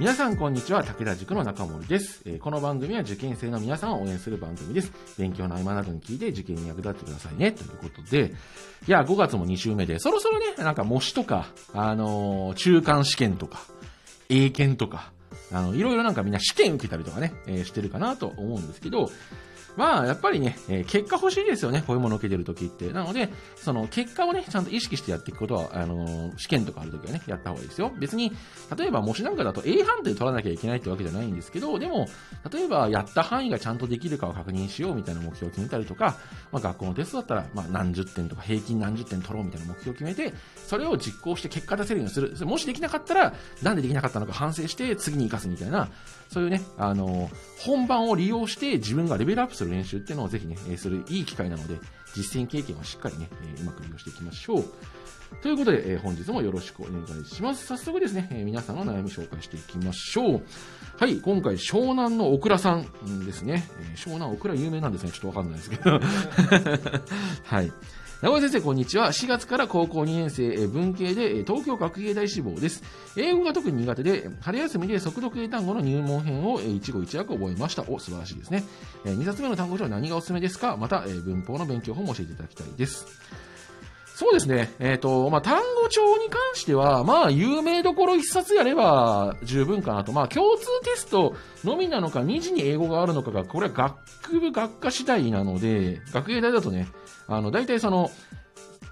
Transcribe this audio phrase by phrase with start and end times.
[0.00, 4.90] 皆さんこんにちは、武田塾の中森です、えーこの番組は受験生の皆さんを応援する番組です。
[5.18, 7.52] 勉強の合間などに聞いて受験に役立ってくださいね。
[7.52, 8.32] ということで、
[8.88, 13.60] いや、5月も2週目で、そろそろね、なんか模試とか、あのー中間試験とか、
[14.30, 15.12] 英検とか、
[15.52, 19.10] あの、いろいろなんかみんな試験受けたりとかね、えーしてるかなと思うんですけど、
[19.76, 21.82] まあ、やっぱりね、えー結果欲しいですよね。
[21.86, 22.92] こういうものを受けてるときって。
[22.92, 27.92] なので、その結果をね、ちゃんと意識してやっていくことは、あのー試験とかあるときはね、やった方がいいですよ。
[27.98, 28.32] 別に、
[28.76, 32.08] 例えば模試なんかだと A 判定取らなきゃいけないってわけじゃないんですけど、でも、
[32.52, 36.16] 例えばやった範囲がちゃんとできるかを確認しようみたいな目標を決めたりとか、
[36.52, 40.34] まあ学校のテストだったら、まあ何十点とか平均何十点取ろうみたいな目標を決めて、
[40.66, 42.46] それを実行して結果出せるようにする。
[42.46, 45.88] もしできなかったら、なんでできなかったのか反省して次に生かすみたいな、
[46.28, 47.28] そういうね、あの、
[47.58, 51.78] 本番を利用して自分がレベルアップする練習っていうのをぜひね、えーするいい機会なので、
[52.14, 54.64] 実践経験をしっかりね、えーうまく利用していきましょう。
[55.42, 57.66] ということで、えー本日もよろしくお願いします。
[57.66, 60.42] 早速ですね、えー皆さんの悩み紹介していきましょう。
[60.98, 63.68] はい、今回、湘南のオクラさんですね。
[63.80, 65.10] えー湘南オクラ有名なんですね。
[65.12, 66.00] ちょっとわかんないですけど。
[67.44, 67.72] はい。
[68.22, 69.12] 名古屋先生、こんにちは。
[69.12, 72.82] 4月から高校2年生、文系で、東京学芸大志望です。
[73.16, 77.82] 英語が特に苦手で、春休みで速読英単語の入門編を、一語一訳覚えました。
[77.88, 78.62] お、素晴らしいですね。
[79.06, 80.76] 2冊目の単語書は何がおすすめですか？
[80.76, 83.06] また、文法の勉強法も教えていただきたいです。
[84.20, 84.70] そうですね。
[84.80, 90.12] えっ、と、まあ、単語帳に関しては、まあ、有名どころ一冊やれば十分かなと。
[90.12, 96.88] まあ、共通テストのみなのか、2次に英語があるのかが、これは学部学科次第なので、学芸大だとね、
[97.28, 98.10] あの、大体その、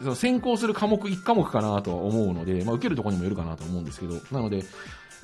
[0.00, 4.62] その専攻する科目1科目かなとは思うので、まあ、受けるところにもよるかなと思うんですけど、なので、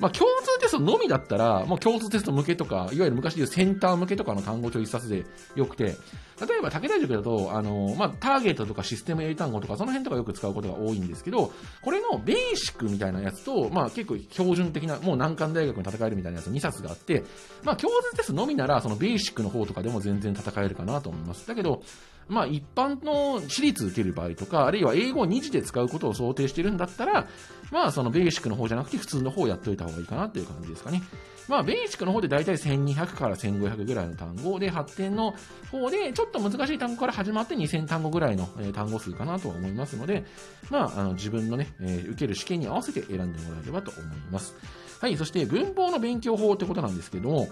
[0.01, 5.95] まあ、共通テストのみだったら、もう共通テスト向けとか、いわゆる昔でいうセンター向けとかの単語帳一冊でよくて、
[6.41, 17.23] 例えば武田塾だと、あの、まあ、ターゲットとかシステム英単語とか、その辺とかよく使うことが多いんですけど、これのベーシックみたいなやつと、まあ、結構標準的な、もう難関大学に戦えるみたいなやつ2冊があって、
[17.61, 21.47] まあ、共通テストのみなら、そのベーシックの方とかでも全然戦えるかなと思います。
[21.47, 21.83] だけど、
[22.27, 27.27] まあ一般の私立受ける場合とか、あるいは英語を2次で使うことを想定してるんだったら、
[27.71, 31.01] まあそのベーシックの方じゃなくて普通の方をやっておいた方がいいかなっていう感じですかね。
[31.47, 35.33] まあベーシックの方でだいたい1200から1500ぐらいの単語で、発展の
[35.71, 40.23] 方でちょっと難しい単語から始まって2000単語ぐらいの、単語数かなと思いますので、
[40.69, 44.55] まああの自分のね、え受ける試験に合わせて選んでもらえればと思います。
[45.01, 47.49] はい、そして文法の勉強法ってことなんですけども、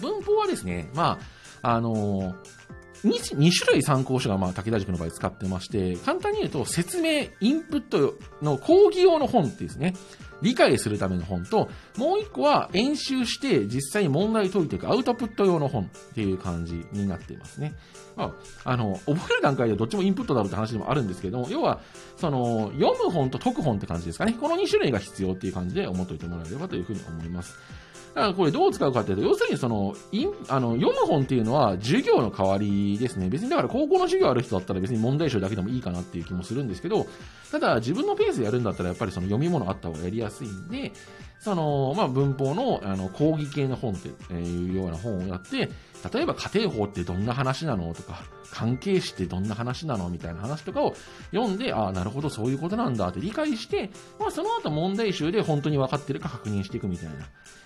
[0.00, 1.18] 文法はですね、ま
[1.62, 2.34] あ、あのー
[3.04, 9.94] 2, 2種類参考書が、まあ、武田塾の場合使ってまして、簡単に言うと、説明、インプットの講義用の本ってですね、
[10.42, 17.74] 理解するための本と、もう一個は演習して実際に問題解いていくアウトプット用の本っていう感じになっていますね。
[18.16, 18.34] ま
[18.64, 21.80] あ、あの、覚える段階ではどっちもインプットだろうって話でもあるんですけども、要は、
[22.16, 24.32] その、読む本と解く本って感じですかね。
[24.32, 27.56] この2種類が必要っていう感じで思っておいてもらえればというふうに思います。
[28.14, 33.28] だからこれどう使うかっていうと、要するにその、インあの、読む本っていうのは授業の代わりですね。
[33.28, 37.06] 別にだから高校の授業ある人だったら別に問題集だけでもいいかなっていう気もするんですけど、
[37.52, 40.92] ただ自分のペースでやるんだったらやっぱりその読み物あった方がやりやすいんで、
[41.38, 45.70] その、まあ、文法の、あの、講義系の本っていうような本をやって、
[46.12, 50.94] 例えば家庭法ってどんな話なのとか、関係詞ってどんな話なのみたいな話とかを
[51.32, 57.14] 読んで、ああ、なるほど、そういうことなんだって理解して、まあ、その後問題集で本当に分かってるか確認していくみたいな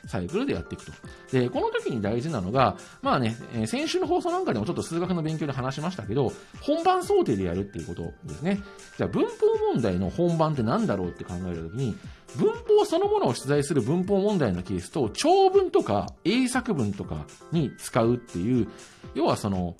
[0.06, 0.92] サイクルでやっていくと。
[1.30, 8.60] で、この時に大事なのが、まあね、え先週の放送なんかでもちょっと数学の勉強で話しましたけど、本番想定でやるっていうことですね。
[8.96, 9.30] じゃあ、文法
[9.72, 11.96] 問題の本番って何だろうって考えた時に、
[12.36, 18.68] 文法そのものを出題する文法問題のケースと、長文とか英作文とかに使うっていう、
[19.14, 19.76] 要はその、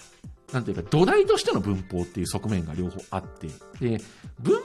[0.53, 3.49] なんていうか、土台としての文法っていう側面が両方あって、
[3.81, 4.03] で、
[4.39, 4.63] 文法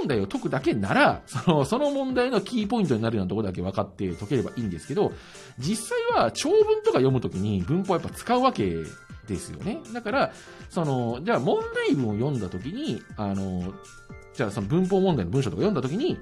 [0.00, 5.12] 問題を解くだけなら、その、その問題のキーポイントになるようなところだけ分かって解ければいいんですけど、
[5.58, 8.74] 実際は長文とか読むときに文法やっぱ使うわけ
[9.28, 9.80] ですよね。
[9.92, 10.32] だから、
[10.70, 13.72] その、じゃあ問題文を読んだときに、あの、
[14.34, 16.18] じゃあその文法問題の文章とか読んだときに、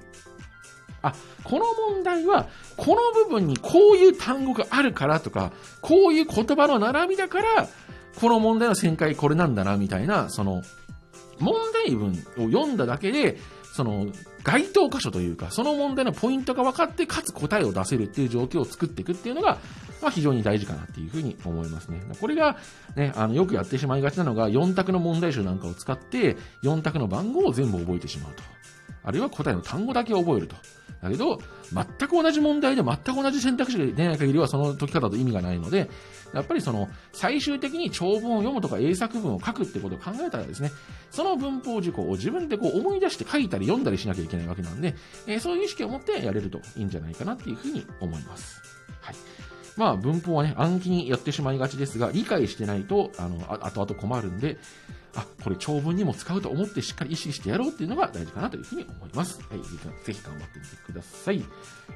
[1.07, 5.51] あ、この問題は、この部分にこういう単語があるからとか、
[5.81, 7.67] こういう言葉の並びだから、
[8.19, 10.63] この問題の旋回これなんだな、みたいな、その、
[11.39, 11.53] 問
[11.85, 13.37] 題文を読んだだけで、
[13.73, 14.07] その、
[14.43, 19.59] 該当箇所というか、その問題のポイントが分かって、かつ答えを出せるっていう状況を作っていくっていうのが、
[20.01, 22.01] まあ非常に大事かなっていうふうに思いますね。
[22.19, 22.57] これが、
[22.95, 28.43] ね、あの、よくやってしまいがちなのが、4択の問題集なんかを使って、4択の番号を全部覚えてしまうと。
[29.07, 30.55] あるいは答えの単語だけ覚えると。
[31.01, 31.39] だけど、
[31.71, 35.89] 全く同じ問題で全く同じ選択肢が出ない限りはその解き方と意味がないので、
[36.33, 40.71] やっぱりその、最終的に長文を読むとか英作文を書くってことを考えたらですね、
[41.09, 44.95] その文法事項を自分でこう思い出して書いたり読んだりしなきゃいけないわけなんで、
[45.25, 48.61] えー、そういう意識を持ってやれるといいんじゃないかなっていうふうに思います。
[48.99, 49.15] はい。
[49.77, 54.57] まあ、文法はね、暗記にやってしまいがちですが、理解してないと、あの、後々困るんで、
[55.17, 59.41] あ、これ長文にも使うと思ってしっかり意識してやろうっていうのが大事かなというふうに思います。
[59.49, 59.59] はい、
[60.05, 61.43] ぜひ頑張ってみてください。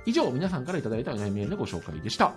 [0.08, 2.34] 以上、皆さんからいただいたお悩みのご紹介でした。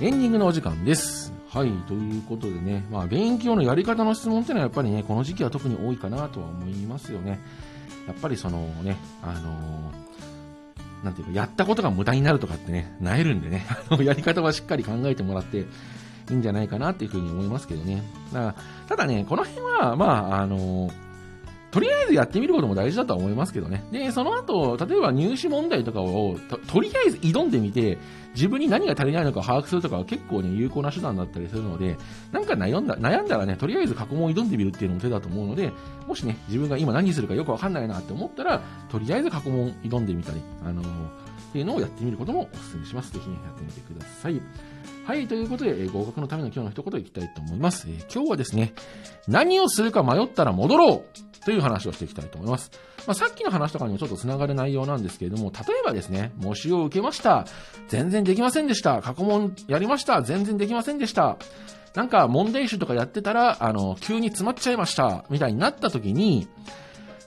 [0.00, 1.32] エンディングのお時間です。
[1.48, 7.40] はい、ということでね、まあ、勉強のやり方の質問っていうのはやっぱりね、この時期は特に多いかなとは思いますよね。
[8.08, 13.64] やっぱりそのね、あのー、なんていうか、やったことが無駄になるとかってね、なえるんでね、
[14.00, 15.66] やり方はしっかり考えてもらって、
[16.30, 18.02] いいんじゃないかなっていうふうに思いますけどね。
[18.32, 18.54] だから
[18.88, 20.90] ただね、この辺は、まあ、あの
[21.70, 23.84] とりあえずやってみることも大事だとは思いますけどね。
[23.92, 27.98] で、その後、例えば入試問題とかをと、とりあえず挑んでみて、
[28.36, 31.96] 自分に何が足りないのか把握するとかは結構ね、有効な手段だったりするので、
[32.32, 35.72] なんか悩んだ、悩んだらね、とりあえず過去問を挑んでみるっていうのも手だと思うので、
[36.06, 40.88] もしね、自分が今何するかよくわかんないなって思ったら、とりあえず過去問挑んでみたり、あのー、っ
[41.52, 43.12] ていうのをやってみることもお勧めします。
[43.12, 44.40] ぜひね、やってみてください。
[45.06, 47.86] はい、ということで、え、合格のための今日の一言いきたいと思います。
[47.88, 48.74] えー、今日はですね、
[49.28, 52.72] 何をするか迷ったら戻ろうという話をしていきたいと思います。
[53.06, 57.46] まあ、さっきの話とかにもちょっと繋がる内容なんですけれども、例えばですね、模試を受けました。
[57.86, 59.00] 全然できませんでした。
[59.02, 60.22] 過去問やりました。
[60.22, 61.36] 全然できませんでした。
[61.94, 65.24] なんか問題集とかやってたら、あの、急に詰まっちゃいました。
[65.30, 66.46] みたいになった時に、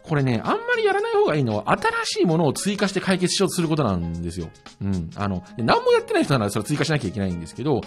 [0.04, 4.50] これね、あんまりやらない方がいいのは、新しいものを追加して解決しようとすることなんですよ。
[4.82, 5.10] うん。
[5.16, 7.82] あの、何もやってない人ならそれ追加しなきゃいけないんですけど、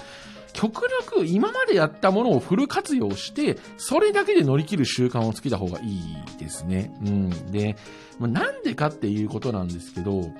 [0.53, 6.93] 極力今までやったものをフル活用して、それだけで乗り切る習慣をつけた方がいいですね。
[7.05, 7.31] うん。
[7.51, 7.77] で、
[8.19, 10.31] ま、なんでかっていうことなんですけど、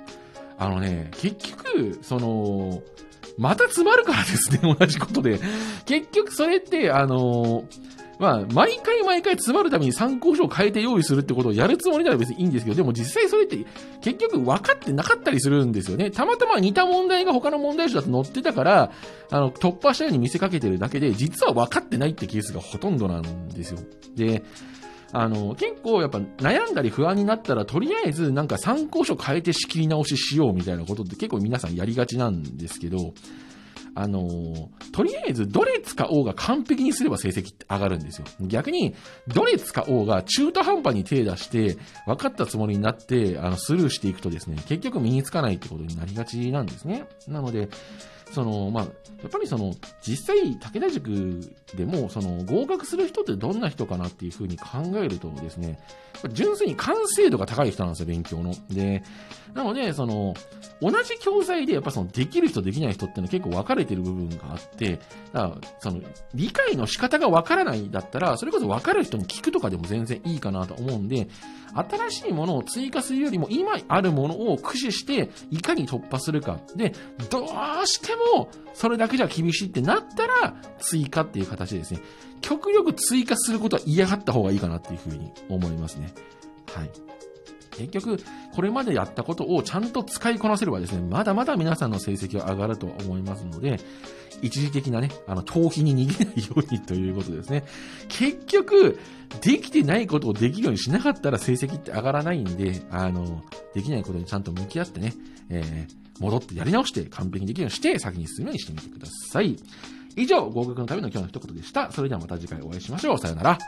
[0.63, 2.83] あのね、結局、その、
[3.39, 5.41] また詰まるからですね、 同じことで。
[5.87, 7.65] 結局それって、あの
[8.19, 13.59] まあ、毎回毎回詰まるために参考書を変えて用意するってことをやるつもりなら別にいいんですけど、でも実際それって
[14.01, 16.13] 結局分かってなかったりするんですよね。
[16.13, 18.93] たまたま似た問題が他の問題集だと載ってたから、
[19.31, 23.81] あの、突破したように見せかけてるだけで、実は分かってないってケースがほとんどなんですよ。
[24.15, 24.45] で、
[25.13, 33.13] あの、結構やっぱ悩んだり不安になったら、とりあえずなんか参考書変えて仕切り直ししようみたいなことって結構皆さんやりがちなんですけど、
[33.95, 38.27] あのー、とりあえずどれ使おうが完璧にすれば成績って上がるんですよ。
[38.41, 38.95] 逆に、
[39.29, 41.77] どれ使おうが中途半端に手出して、
[42.07, 47.05] 分かったつもりになって、あの、スルーしていくとですね、結局身につかないってことになりがちなんですね。
[47.29, 47.69] なので、
[48.33, 48.85] その、まあ、
[49.23, 55.79] やっぱりその、実際、武田塾でも、その、合格する人ってどんな人かなっていうふうに考えるとですね、
[56.31, 58.55] 純粋に完成度が高い人なんですよ、勉強の。
[58.71, 59.03] で、
[59.55, 60.35] なので、その、
[60.81, 64.99] 同じ教材でやっぱその、できる人、できない人っていうのは結構分かれてる部分があって、
[65.33, 66.01] だから、その、
[66.35, 71.29] 理解の仕方が分からないだったら、それこそ分かる人に聞くとかでも全然いいかなと思うんで、
[71.75, 76.61] 新しいものを追加するよりも、今あるものを駆使して、いかに突破するか。
[76.77, 76.95] で、
[77.31, 82.01] どうしても、それだけじゃ厳しいってなったら、追加っていう形でですね、
[82.41, 86.13] 極力追加することは嫌がった方がいいかなっていうふうに思いますね。
[86.75, 86.91] はい。
[87.73, 88.19] 結局、
[88.55, 93.81] これまでやったことをちゃんと使いこなせればですね、まだまだ皆さんの成績は上がると思いますので、
[94.43, 97.65] 一時的なね、あの、逃避に逃げないようにということですね。
[98.09, 98.99] 結局、
[99.41, 103.43] できてないことをできるようにしなかったら成績って上がらないんで、あの、
[103.75, 105.15] できないことにちゃんと向き合ってね、
[105.51, 109.57] えー、戻ってやり直して完璧にできるようにして先に進むようにしてみてください。
[110.17, 111.91] 以上、合格のための今日の一言でした。
[111.91, 113.19] それではまた次回お会いしましょう。
[113.19, 113.59] さよなら。